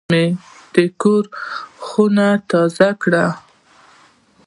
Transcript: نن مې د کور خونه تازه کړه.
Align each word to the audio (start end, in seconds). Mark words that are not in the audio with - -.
نن 0.03 0.07
مې 0.11 0.25
د 0.73 0.75
کور 1.01 1.23
خونه 1.85 2.27
تازه 2.49 2.89
کړه. 3.01 3.25